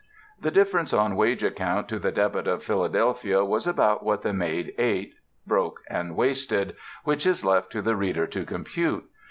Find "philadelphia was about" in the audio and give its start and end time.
2.63-4.03